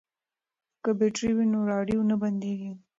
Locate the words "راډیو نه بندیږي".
1.71-2.71